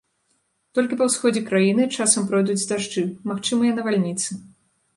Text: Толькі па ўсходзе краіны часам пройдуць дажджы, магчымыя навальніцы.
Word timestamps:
Толькі 0.79 0.97
па 1.01 1.05
ўсходзе 1.09 1.43
краіны 1.49 1.83
часам 1.99 2.27
пройдуць 2.33 2.57
дажджы, 2.73 3.07
магчымыя 3.33 3.79
навальніцы. 3.81 4.29